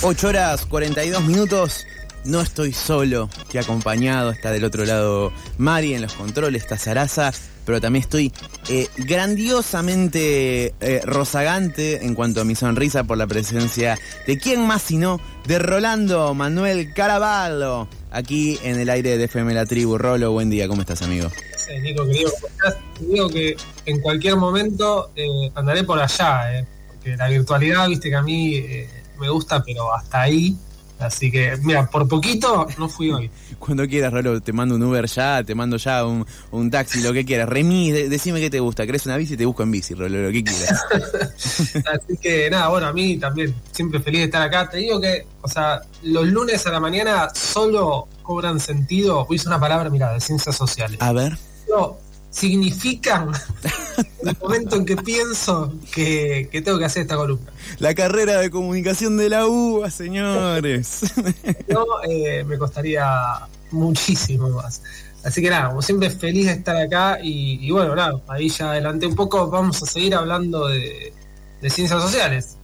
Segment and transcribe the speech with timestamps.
[0.00, 1.84] Ocho horas 42 minutos.
[2.24, 7.32] No estoy solo, que acompañado está del otro lado Mari en los controles, está Sarasa,
[7.64, 8.32] pero también estoy
[8.68, 14.82] eh, grandiosamente eh, rozagante en cuanto a mi sonrisa por la presencia de quién más
[14.82, 19.98] sino de Rolando Manuel Caraballo, aquí en el aire de FM La Tribu.
[19.98, 21.28] Rolo, buen día, ¿cómo estás, amigo?
[21.56, 22.76] Sí, Nico, querido, ¿cómo estás?
[23.00, 23.56] Digo que
[23.86, 28.56] en cualquier momento eh, andaré por allá, eh, porque la virtualidad, viste que a mí
[28.56, 30.56] eh, me gusta, pero hasta ahí.
[30.98, 33.30] Así que, mira, por poquito no fui hoy.
[33.60, 37.12] Cuando quieras, Rolo, te mando un Uber ya, te mando ya un, un taxi, lo
[37.12, 37.48] que quieras.
[37.48, 38.84] Remis, de- decime qué te gusta.
[38.84, 39.36] ¿Querés una bici?
[39.36, 40.84] Te busco en bici, Rolo, lo que quieras.
[41.32, 44.68] Así que nada, bueno, a mí también siempre feliz de estar acá.
[44.68, 49.60] Te digo que, o sea, los lunes a la mañana solo cobran sentido, usar una
[49.60, 50.98] palabra, mira, de ciencias sociales.
[51.00, 51.38] A ver.
[51.70, 51.96] No,
[52.30, 53.30] significan
[54.24, 57.50] el momento en que pienso que, que tengo que hacer esta columna.
[57.78, 61.00] La carrera de comunicación de la UBA, señores.
[61.68, 63.06] No, eh, me costaría
[63.70, 64.82] muchísimo más.
[65.24, 68.70] Así que nada, como siempre feliz de estar acá y, y bueno, nada, ahí ya
[68.70, 71.12] adelanté un poco, vamos a seguir hablando de,
[71.60, 72.56] de ciencias sociales.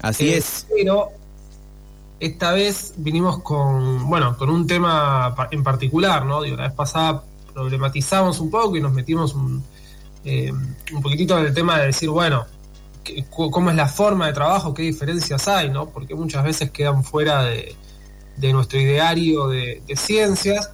[0.00, 0.66] Así Eh, es.
[0.74, 1.08] Pero
[2.20, 6.42] esta vez vinimos con, bueno, con un tema en particular, ¿no?
[6.42, 9.62] Digo, la vez pasada problematizamos un poco y nos metimos un,
[10.24, 10.52] eh,
[10.92, 12.46] un poquitito en el tema de decir, bueno,
[13.30, 15.88] cómo es la forma de trabajo, qué diferencias hay, ¿no?
[15.88, 17.74] Porque muchas veces quedan fuera de,
[18.36, 20.70] de nuestro ideario de, ciencias.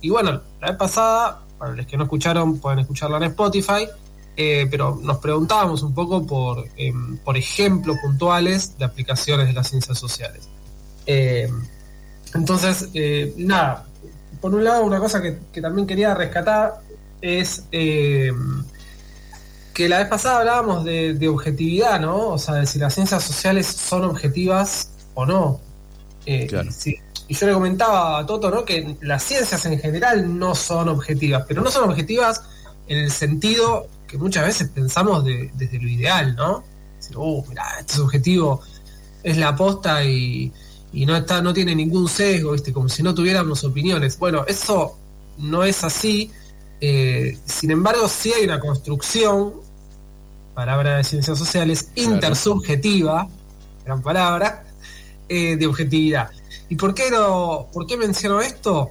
[0.00, 3.86] Y bueno, la vez pasada, para los que no escucharon, pueden escucharla en Spotify,
[4.36, 9.68] eh, pero nos preguntábamos un poco por, em, por ejemplos puntuales de aplicaciones de las
[9.68, 10.48] ciencias sociales.
[11.04, 11.50] Eh,
[12.34, 12.88] entonces,
[13.36, 13.87] nada,
[14.40, 16.80] por un lado, una cosa que, que también quería rescatar
[17.20, 18.30] es eh,
[19.74, 22.28] que la vez pasada hablábamos de, de objetividad, ¿no?
[22.30, 25.60] O sea, de si las ciencias sociales son objetivas o no.
[26.26, 26.70] Eh, Claro.
[27.28, 28.64] Y yo le comentaba a Toto, ¿no?
[28.64, 32.42] Que las ciencias en general no son objetivas, pero no son objetivas
[32.88, 36.64] en el sentido que muchas veces pensamos de- desde lo ideal, ¿no?
[36.96, 38.62] Decir, oh, mira, este es objetivo,
[39.22, 40.50] es la aposta y,
[40.98, 42.72] y no está, no tiene ningún sesgo, ¿viste?
[42.72, 44.18] Como si no tuviéramos opiniones.
[44.18, 44.96] Bueno, eso
[45.38, 46.32] no es así.
[46.80, 49.52] eh, sin embargo, sí hay una construcción,
[50.54, 52.14] palabra de ciencias sociales, Claro.
[52.14, 53.28] intersubjetiva,
[53.84, 54.64] gran palabra,
[55.28, 56.30] eh, de objetividad.
[56.68, 58.90] ¿Y por qué, lo, por qué menciono esto?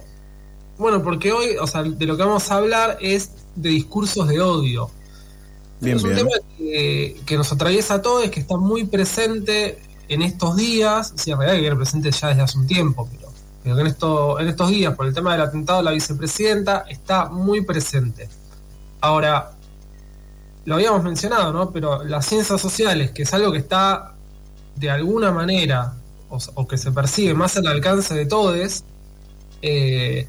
[0.78, 4.40] Bueno, porque hoy, o sea, de lo que vamos a hablar es de discursos de
[4.40, 4.90] odio.
[5.80, 6.26] Bien, es un bien.
[6.26, 11.30] tema que, que nos atraviesa a todos, que está muy presente en estos días, sí,
[11.30, 13.32] en realidad que viene presente ya desde hace un tiempo, pero,
[13.62, 18.28] pero en, en estos días, por el tema del atentado la vicepresidenta, está muy presente.
[19.00, 19.52] Ahora,
[20.64, 21.70] lo habíamos mencionado, ¿no?
[21.70, 24.14] Pero las ciencias sociales, que es algo que está
[24.76, 25.94] de alguna manera,
[26.28, 28.84] o, que se percibe más al alcance de todos,
[29.62, 30.28] eh,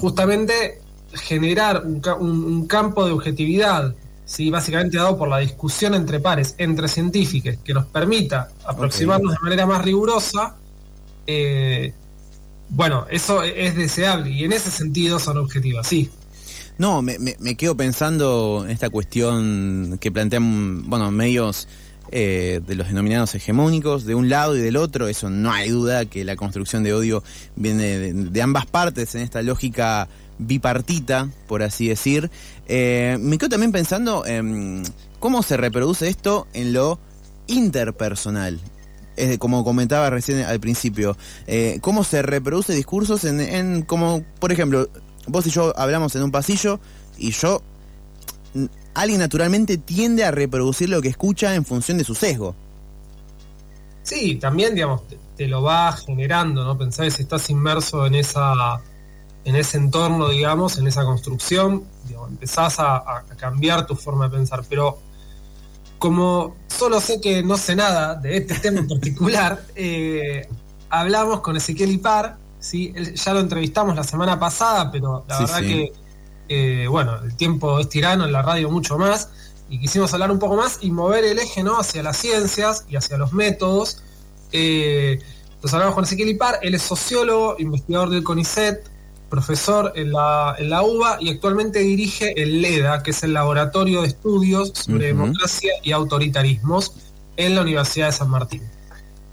[0.00, 0.82] justamente
[1.14, 3.94] generar un campo de objetividad,
[4.28, 4.50] ¿sí?
[4.50, 9.66] básicamente dado por la discusión entre pares, entre científicos, que nos permita aproximarnos de manera
[9.66, 10.54] más rigurosa,
[11.26, 11.92] eh,
[12.68, 16.10] bueno, eso es deseable y en ese sentido son objetivas, sí.
[16.76, 21.66] No, me, me- me quedo pensando en esta cuestión que plantean, bueno, medios
[22.12, 25.08] eh, de los denominados hegemónicos, de un lado y del otro.
[25.08, 27.24] Eso no hay duda que la construcción de odio
[27.56, 30.08] viene de, de ambas partes en esta lógica
[30.38, 32.30] bipartita, por así decir.
[32.66, 34.82] Eh, me quedo también pensando en
[35.18, 36.98] cómo se reproduce esto en lo
[37.46, 38.60] interpersonal.
[39.40, 41.16] Como comentaba recién al principio,
[41.48, 44.88] eh, cómo se reproduce discursos en, como, por ejemplo,
[45.26, 46.78] vos y yo hablamos en un pasillo
[47.18, 47.60] y yo,
[48.94, 52.54] alguien naturalmente tiende a reproducir lo que escucha en función de su sesgo.
[54.04, 56.78] Sí, también, digamos, te, te lo va generando, ¿no?
[56.78, 58.80] Pensar si estás inmerso en esa
[59.44, 64.36] en ese entorno, digamos, en esa construcción, digamos, empezás a, a cambiar tu forma de
[64.36, 64.62] pensar.
[64.68, 64.98] Pero
[65.98, 70.46] como solo sé que no sé nada de este tema en particular, eh,
[70.90, 72.92] hablamos con Ezequiel Ipar, ¿sí?
[72.94, 75.66] Él- ya lo entrevistamos la semana pasada, pero la Sí, verdad sí.
[75.66, 75.92] que,
[76.50, 79.30] eh, bueno, el tiempo es tirano en la radio mucho más,
[79.70, 81.78] y quisimos hablar un poco más y mover el eje ¿no?
[81.78, 84.02] hacia las ciencias y hacia los métodos,
[84.50, 85.18] Eh,
[85.62, 88.88] nos hablamos con Ezequiel Ipar, él es sociólogo, investigador del CONICET,
[89.28, 94.02] profesor en la, en la UBA y actualmente dirige el LEDA, que es el Laboratorio
[94.02, 95.08] de Estudios sobre.
[95.08, 96.92] Democracia y Autoritarismos
[97.36, 98.62] en la Universidad de San Martín.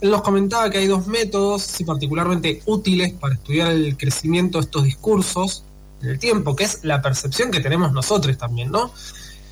[0.02, 4.66] Él nos comentaba que hay dos métodos sí, particularmente útiles para estudiar el crecimiento de
[4.66, 5.64] estos discursos
[6.02, 8.92] en el tiempo, que es la percepción que tenemos nosotros también, ¿no?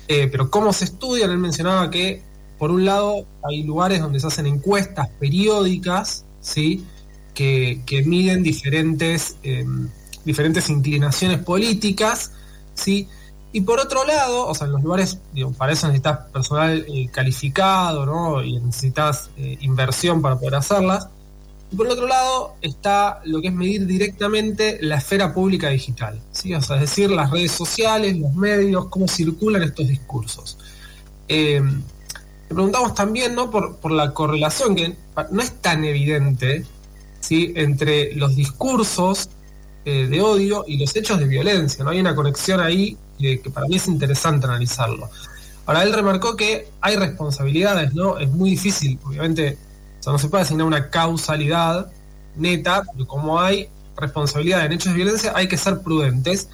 [0.06, 2.22] Eh, pero cómo se estudian, él mencionaba que,
[2.58, 6.84] por un lado, hay lugares donde se hacen encuestas periódicas, ¿sí?
[7.32, 9.64] Que, que miden diferentes, eh,
[10.24, 12.32] diferentes inclinaciones políticas,
[12.74, 13.08] ¿sí?
[13.54, 17.08] Y por otro lado, o sea, en los lugares, digo, para eso necesitas personal eh,
[17.12, 18.42] calificado, ¿no?
[18.42, 21.06] Y necesitas eh, inversión para poder hacerlas.
[21.70, 26.52] Y por otro lado está lo que es medir directamente la esfera pública digital, ¿sí?
[26.52, 30.58] O sea, es decir, las redes sociales, los medios, cómo circulan estos discursos.
[31.28, 33.52] Eh, le preguntamos también, ¿no?
[33.52, 34.96] Por, por la correlación que
[35.30, 36.66] no es tan evidente,
[37.20, 37.52] ¿sí?
[37.54, 39.28] Entre los discursos
[39.84, 41.90] eh, de odio y los hechos de violencia, ¿no?
[41.90, 45.10] Hay una conexión ahí que, que para mí es interesante analizarlo.
[45.66, 48.18] Ahora, él remarcó que hay responsabilidades, ¿no?
[48.18, 49.58] Es muy difícil, obviamente,
[50.06, 51.90] no se puede asignar una causalidad
[52.36, 56.48] neta, pero como hay responsabilidad en hechos de violencia, hay que ser prudentes,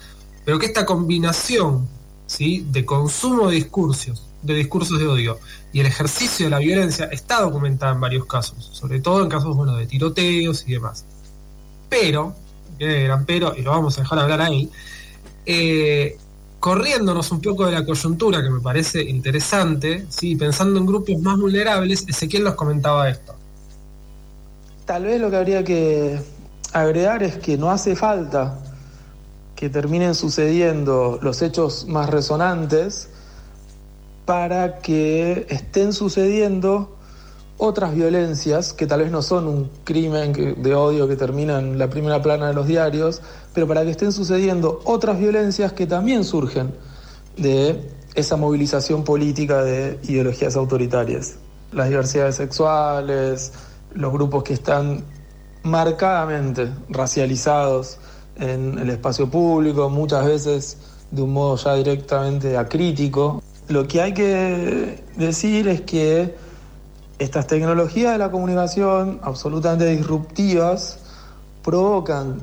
[0.45, 1.87] pero que esta combinación,
[2.27, 2.65] ¿sí?
[2.71, 5.39] De consumo de discursos, de discursos de odio
[5.73, 9.55] y el ejercicio de la violencia está documentada en varios casos, sobre todo en casos,
[9.77, 11.05] de tiroteos y demás.
[11.89, 12.35] Pero,
[12.85, 14.69] gran pero, y lo vamos a dejar hablar ahí,
[15.45, 16.17] eh,
[16.59, 20.35] corriéndonos un poco de la coyuntura que me parece interesante, ¿sí?
[20.35, 23.33] pensando en grupos más vulnerables, Ezequiel nos comentaba esto.
[24.85, 26.19] Tal vez lo que habría que
[26.73, 28.59] agregar es que no hace falta
[29.55, 33.09] que terminen sucediendo los hechos más resonantes
[34.25, 36.97] para que estén sucediendo
[37.63, 41.91] otras violencias que tal vez no son un crimen de odio que termina en la
[41.91, 43.21] primera plana de los diarios,
[43.53, 46.73] pero para que estén sucediendo otras violencias que también surgen
[47.37, 51.35] de esa movilización política de ideologías autoritarias.
[51.71, 53.53] Las diversidades sexuales,
[53.93, 55.03] los grupos que están
[55.61, 57.99] marcadamente racializados
[58.37, 60.77] en el espacio público, muchas veces
[61.11, 63.43] de un modo ya directamente acrítico.
[63.67, 66.49] Lo que hay que decir es que
[67.21, 70.97] estas tecnologías de la comunicación absolutamente disruptivas
[71.63, 72.41] provocan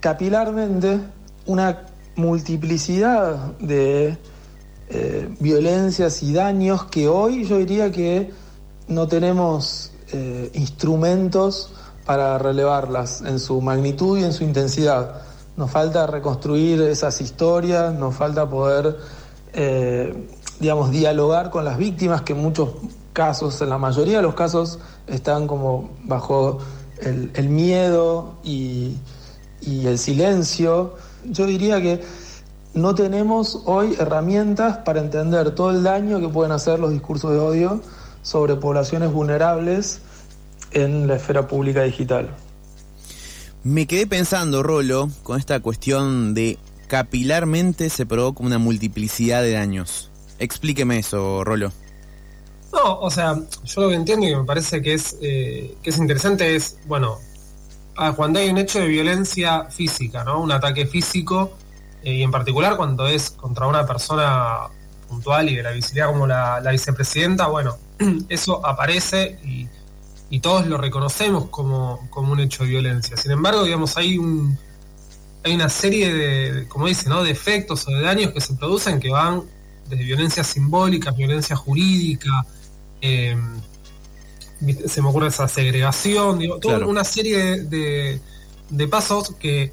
[0.00, 1.00] capilarmente
[1.46, 4.16] una multiplicidad de
[4.90, 8.30] eh, violencias y daños que hoy yo diría que
[8.86, 11.74] no tenemos eh, instrumentos
[12.06, 15.22] para relevarlas en su magnitud y en su intensidad.
[15.56, 18.98] Nos falta reconstruir esas historias, nos falta poder,
[19.52, 20.28] eh,
[20.60, 22.68] digamos, dialogar con las víctimas que muchos
[23.12, 26.58] casos, en la mayoría de los casos, están como bajo
[27.00, 28.96] el, miedo y,
[29.60, 30.94] y el silencio.
[31.24, 32.02] Yo diría que
[32.74, 37.38] no tenemos hoy herramientas para entender todo el daño que pueden hacer los discursos de
[37.38, 37.80] odio
[38.22, 40.00] sobre poblaciones vulnerables
[40.70, 42.30] en la esfera pública digital.
[43.64, 50.10] Me quedé pensando, Rolo, con esta cuestión de capilarmente se provoca una multiplicidad de daños.
[50.38, 51.72] Explíqueme eso, Rolo.
[52.72, 55.90] No, o sea, yo lo que entiendo y que me parece que es, eh, que
[55.90, 57.18] es interesante es, bueno,
[57.96, 60.40] ah, cuando hay un hecho de violencia física, ¿no?
[60.40, 61.52] Un ataque físico,
[62.02, 64.68] eh, y en particular cuando es contra una persona
[65.08, 67.76] puntual y de la visibilidad como la, vicepresidenta, bueno,
[68.30, 69.68] eso aparece y,
[70.30, 73.16] y todos lo reconocemos como, como un hecho de violencia.
[73.18, 74.58] Sin embargo, digamos, hay un
[75.44, 77.22] hay una serie de, como dice, ¿no?
[77.22, 79.42] de efectos o de daños que se producen que van
[79.88, 82.46] desde violencia simbólica, violencia jurídica,
[83.02, 83.36] eh,
[84.86, 86.90] se me ocurre esa segregación, digo, toda Claro.
[86.90, 88.20] una serie de, de-
[88.70, 89.72] de pasos que,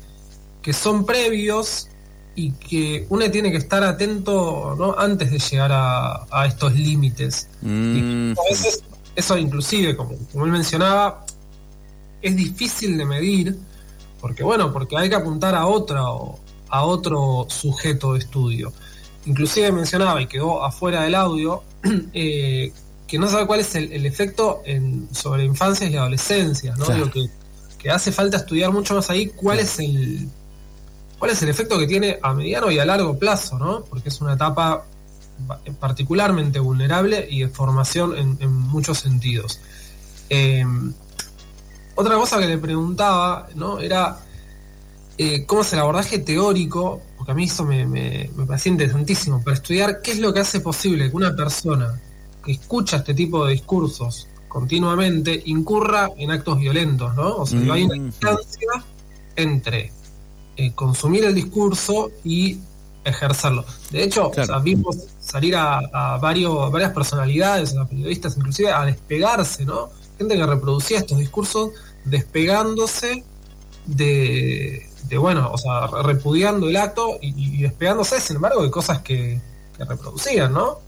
[0.61, 1.87] que son previos
[2.35, 4.95] y que uno tiene que estar atento ¿no?
[4.97, 7.47] antes de llegar a, a estos límites.
[7.61, 8.83] Mm, a veces
[9.15, 11.25] eso inclusive, como, como él mencionaba,
[12.21, 13.57] es difícil de medir,
[14.19, 18.73] porque bueno, porque hay que apuntar a otra o a otro sujeto de estudio.
[19.25, 21.63] Inclusive mencionaba y quedó afuera del audio
[22.13, 22.71] eh,
[23.09, 26.85] que no sabe cuál es el, el efecto en, sobre infancias y adolescencias, ¿no?
[26.85, 27.05] Claro.
[27.05, 27.25] Lo que,
[27.79, 30.29] que hace falta estudiar mucho más ahí cuál es el
[31.17, 33.83] cuál es el efecto que tiene a mediano y a largo plazo, ¿no?
[33.83, 34.85] Porque es una etapa
[35.79, 39.59] particularmente vulnerable y de formación en, en muchos sentidos.
[40.29, 40.63] Eh,
[41.95, 43.79] otra cosa que le preguntaba, ¿no?
[43.79, 44.19] Era
[45.17, 49.43] eh, cómo es el abordaje teórico, porque a mí eso me, me, me parecía interesantísimo,
[49.43, 51.99] para estudiar qué es lo que hace posible que una persona
[52.51, 57.35] escucha este tipo de discursos continuamente incurra en actos violentos, ¿no?
[57.37, 58.05] O sea, hay una Mm.
[58.05, 58.69] distancia
[59.35, 59.91] entre
[60.57, 62.57] eh, consumir el discurso y
[63.05, 63.63] ejercerlo.
[63.91, 64.43] De hecho, Claro.
[64.43, 69.89] o sea, vimos salir a, a varios, varias personalidades, a periodistas inclusive, a despegarse, ¿no?
[70.17, 71.69] Gente que reproducía estos discursos
[72.05, 73.23] despegándose
[73.85, 78.99] de, de, bueno, o sea, repudiando el acto y, y despegándose, sin embargo, de cosas
[79.01, 79.39] que,
[79.77, 80.79] que reproducían, ¿no?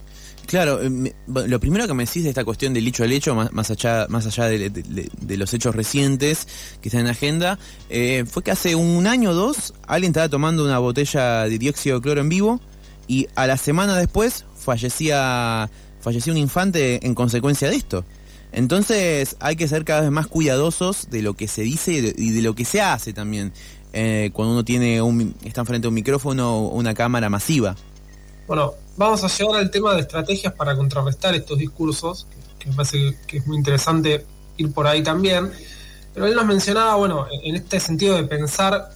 [0.52, 3.72] Claro, eh, lo primero que me decís de esta cuestión del hecho al hecho, más,
[3.72, 6.46] allá, más allá de, los hechos recientes
[6.82, 7.58] que están en la agenda,
[7.90, 11.96] eh, fue que hace un año o dos alguien estaba tomando una botella de dióxido
[11.96, 12.60] de cloro en vivo
[13.08, 18.04] y a la semana después fallecía, fallecía un infante en consecuencia de esto.
[18.52, 22.14] Entonces hay que ser cada vez más cuidadosos de lo que se dice y de,
[22.18, 23.54] y de lo que se hace también
[23.94, 27.78] eh, cuando uno tiene un, está frente a un micrófono o una cámara masiva.
[28.52, 32.28] Bueno, vamos a llegar al tema de estrategias para contrarrestar estos discursos,
[32.60, 34.26] que, me parece que es muy interesante
[34.58, 35.50] ir por ahí también.
[36.14, 38.90] Pero él nos mencionaba, bueno, en este sentido de pensar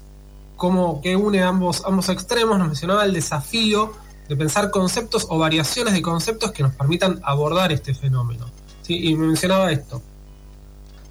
[0.58, 3.94] cómo que une ambos, ambos extremos, nos mencionaba el desafío
[4.28, 8.48] de pensar conceptos o variaciones de conceptos que nos permitan abordar este fenómeno.
[8.90, 10.02] Y me mencionaba esto.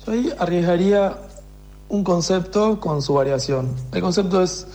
[0.05, 1.17] Yo ahí arriesgaría
[1.89, 3.75] un concepto con su variación.
[3.91, 4.67] El concepto es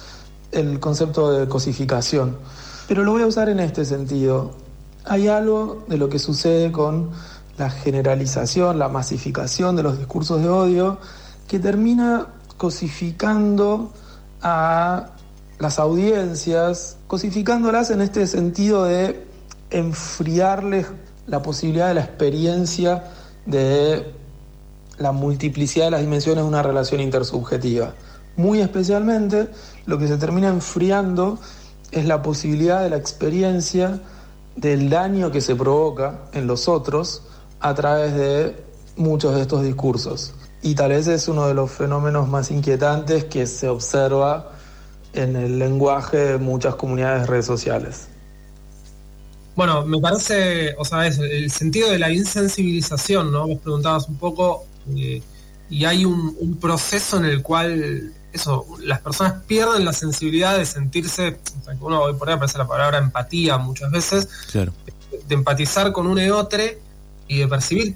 [0.51, 2.35] el concepto de cosificación,
[2.89, 4.50] pero lo voy a usar en este sentido.
[5.05, 7.12] Hay algo de lo que sucede con
[7.60, 10.98] la generalización, la masificación de los discursos de odio,
[11.48, 12.25] que termina
[12.58, 13.91] cosificando
[14.41, 15.12] a
[15.60, 19.24] las audiencias, cosificándolas en este sentido de
[19.69, 20.88] enfriarles
[21.27, 23.03] la posibilidad de la experiencia
[23.46, 24.15] de
[24.98, 27.93] la multiplicidad de las dimensiones de una relación intersubjetiva.
[28.36, 29.48] Muy especialmente,
[29.86, 31.38] lo que se termina enfriando
[31.91, 34.00] es la posibilidad de la experiencia
[34.55, 37.24] del daño que se provoca en los otros
[37.60, 38.55] a través de
[38.98, 40.34] muchos de estos discursos.
[40.62, 44.51] Y tal vez es uno de los fenómenos más inquietantes que se observa
[45.13, 48.08] en el lenguaje de muchas comunidades de redes sociales.
[49.55, 53.48] Bueno, me parece, o sea, es el sentido de la insensibilización, ¿no?
[53.48, 54.65] Vos preguntabas un poco,
[54.96, 55.22] eh,
[55.69, 60.65] y hay un, un proceso en el cual, eso, las personas pierden la sensibilidad de
[60.65, 64.74] sentirse, o sea, uno hoy por ahí aparece la palabra empatía muchas veces, Claro.
[65.27, 66.79] de empatizar con un eotre
[67.27, 67.95] y de percibir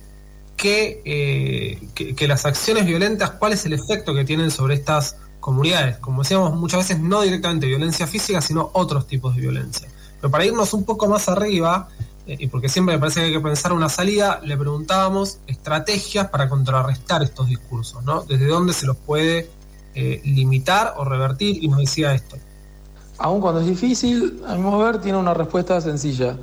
[0.57, 5.17] que, eh, que, que las acciones violentas, cuál es el efecto que tienen sobre estas
[5.39, 5.97] comunidades.
[5.97, 9.87] Como decíamos muchas veces, no directamente violencia física, sino otros tipos de violencia.
[10.19, 11.89] Pero para irnos un poco más arriba,
[12.25, 16.29] eh, y porque siempre me parece que hay que pensar una salida, le preguntábamos estrategias
[16.29, 18.23] para contrarrestar estos discursos, ¿no?
[18.23, 19.49] Desde dónde se los puede
[19.95, 22.37] eh, limitar o revertir, y nos decía esto.
[23.17, 26.37] Aun cuando es difícil, a mi ver, tiene una respuesta sencilla.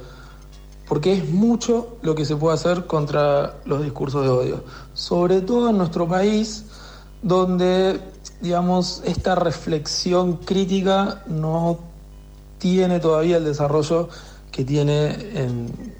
[0.89, 4.65] Porque es mucho lo que se puede hacer contra los discursos de odio.
[4.95, 6.65] Sobre todo en nuestro país,
[7.23, 8.01] donde,
[8.41, 11.79] digamos, esta reflexión crítica no
[12.59, 14.09] tiene todavía el desarrollo
[14.51, 15.95] que tiene en,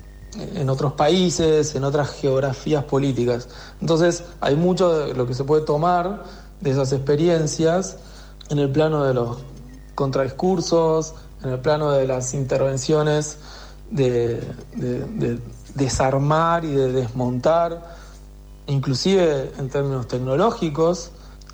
[0.55, 3.49] en otros países, en otras geografías políticas.
[3.81, 6.25] Entonces, hay mucho de lo que se puede tomar
[6.61, 7.97] de esas experiencias
[8.51, 9.39] en el plano de los
[9.95, 13.39] contradiscursos, en el plano de las intervenciones
[13.91, 14.41] de,
[14.77, 15.39] de- de
[15.75, 17.83] desarmar y de desmontar,
[18.67, 21.11] inclusive en términos tecnológicos,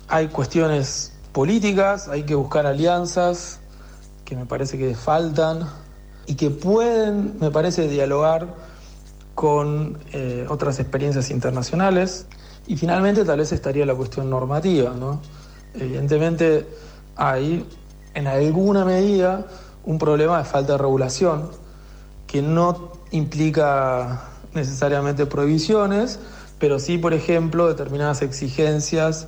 [0.07, 3.59] hay cuestiones políticas, hay que buscar alianzas
[4.25, 5.67] que me parece que faltan
[6.25, 8.47] y que pueden, me parece, dialogar
[9.35, 12.25] con eh, otras experiencias internacionales.
[12.67, 15.21] Y finalmente tal vez estaría la cuestión normativa, ¿no?
[15.73, 16.67] Evidentemente
[17.15, 17.65] hay
[18.13, 19.45] en alguna medida
[19.85, 21.49] un problema de falta de regulación
[22.25, 26.19] que no implica necesariamente prohibiciones,
[26.59, 29.27] pero sí, por ejemplo, determinadas exigencias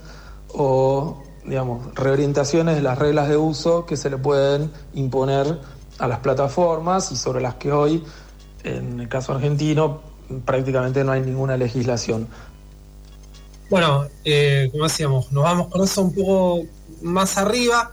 [0.50, 5.60] o, digamos, reorientaciones de las reglas de uso que se le pueden imponer
[6.00, 8.04] a las plataformas y sobre las que hoy,
[8.64, 10.02] en el caso argentino,
[10.46, 12.28] prácticamente no hay ninguna legislación.
[13.70, 16.64] Bueno, eh, como decíamos, nos vamos con eso un poco
[17.02, 17.92] más arriba.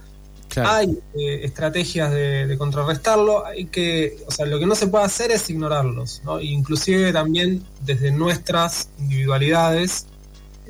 [0.48, 0.70] Claro.
[0.70, 5.04] Hay eh, estrategias de, de contrarrestarlo, hay que, o sea, lo que no se puede
[5.04, 6.40] hacer es ignorarlos, ¿no?
[6.40, 10.06] Inclusive también desde nuestras individualidades,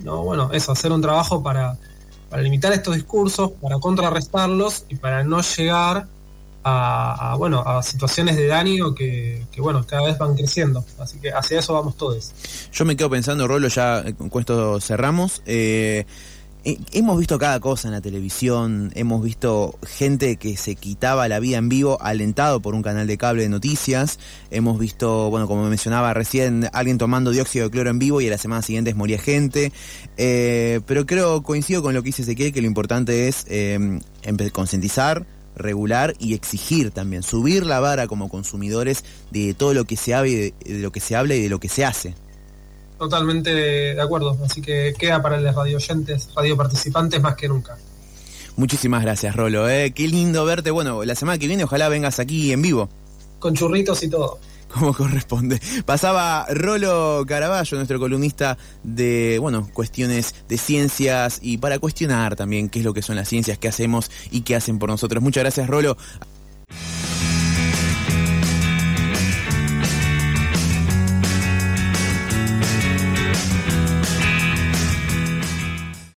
[0.03, 0.25] ¿no?
[0.25, 1.79] Bueno, eso, hacer un trabajo para,
[2.31, 6.09] para limitar estos discursos, para contrarrestarlos y para no llegar
[6.69, 10.85] a, bueno, a situaciones de daño que, que, bueno, cada vez van creciendo.
[10.99, 12.33] Así que hacia eso vamos todos.
[12.73, 15.43] Yo me quedo pensando, Rolo, ya con esto cerramos.
[15.47, 16.07] Eh,
[16.93, 21.59] hemos visto cada cosa en la televisión, hemos visto gente que se quitaba la vida
[21.59, 24.19] en vivo alentado por un canal de cable de noticias,
[24.51, 28.31] hemos visto, bueno, como mencionaba recién, alguien tomando dióxido de cloro en vivo y a
[28.31, 29.73] la semana siguiente moría gente,
[30.17, 34.01] eh, pero creo, coincido con lo que dice Ezequiel, que lo importante es eh,
[34.53, 35.25] concientizar,
[35.57, 40.53] regular y exigir también, subir la vara como consumidores de todo lo que se de
[40.65, 42.15] lo que se habla y de lo que se hace.
[42.99, 47.77] Totalmente de acuerdo, así que queda para los radio oyentes, radio participantes más que nunca.
[48.57, 49.69] Muchísimas gracias, Rolo.
[49.69, 49.93] ¿eh?
[49.95, 50.71] Qué lindo verte.
[50.71, 52.89] Bueno, la semana que viene ojalá vengas aquí en vivo.
[53.39, 54.39] Con churritos y todo.
[54.73, 55.61] Como corresponde.
[55.85, 62.81] Pasaba Rolo Caraballo, nuestro columnista de, bueno, cuestiones de ciencias y para cuestionar también qué
[62.81, 65.23] es lo que son las ciencias, qué hacemos y qué hacen por nosotros.
[65.23, 65.97] Muchas gracias, Rolo.